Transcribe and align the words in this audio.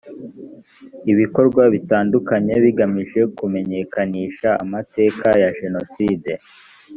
ibikorwa 1.11 1.63
bitandukanye 1.73 2.53
bigamije 2.63 3.21
kumenyekanisha 3.37 4.49
amateka 4.63 5.27
ya 5.41 5.49
jenoside 5.59 6.31